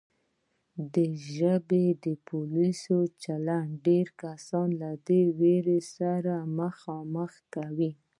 [0.93, 0.95] د
[1.35, 7.91] ژبې د پولیسو چلند ډېر کسان له دې وېرې سره مخامخ کوي